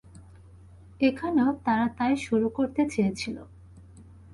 [1.01, 3.37] এখানেও তারা তাই শুরু করতে চেয়েছিল।